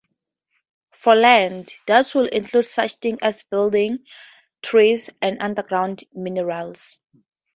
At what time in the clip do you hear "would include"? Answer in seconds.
2.15-2.65